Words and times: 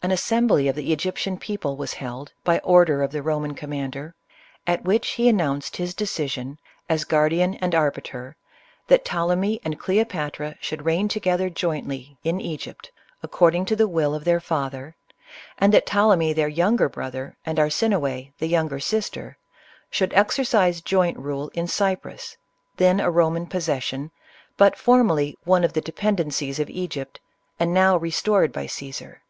An 0.00 0.12
assembly 0.12 0.68
of 0.68 0.76
the 0.76 0.90
Egyptian 0.92 1.36
people 1.38 1.76
was 1.76 1.94
held, 1.94 2.32
by 2.44 2.60
order 2.60 3.02
of 3.02 3.10
the 3.10 3.20
Roman 3.20 3.52
commander, 3.54 4.14
at 4.64 4.84
which 4.84 5.08
he 5.08 5.28
announced 5.28 5.76
his 5.76 5.92
de 5.92 6.04
cision, 6.04 6.56
as 6.88 7.04
guardian 7.04 7.56
and 7.56 7.74
arbiter, 7.74 8.36
that 8.86 9.04
Ptolemy 9.04 9.60
and 9.64 9.76
Cleo 9.78 10.04
patra 10.04 10.54
should 10.60 10.84
reign 10.86 11.08
together 11.08 11.50
jointly, 11.50 12.16
in 12.24 12.40
Egypt, 12.40 12.90
accord 13.24 13.56
ing 13.56 13.64
to 13.66 13.74
the 13.76 13.88
will 13.88 14.14
of 14.14 14.24
their 14.24 14.38
father; 14.40 14.94
and 15.58 15.74
that 15.74 15.84
Ptolemy, 15.84 16.32
their 16.32 16.48
younger 16.48 16.88
brother, 16.88 17.36
and 17.44 17.58
Arsinoe, 17.58 18.28
the 18.38 18.46
younger 18.48 18.78
sister, 18.80 19.36
should 19.90 20.14
exercise 20.14 20.80
joint 20.80 21.18
rule 21.18 21.50
in 21.54 21.66
Cyprus, 21.66 22.36
then 22.76 22.98
a 23.00 23.10
Roman 23.10 23.46
possession, 23.46 24.12
but 24.56 24.78
formerly 24.78 25.36
one 25.44 25.64
of 25.64 25.72
the 25.74 25.80
dependencies 25.82 26.58
of 26.60 26.70
Egypt, 26.70 27.18
and 27.58 27.74
now 27.74 27.96
restored 27.96 28.52
by 28.52 28.66
Caesar. 28.66 29.22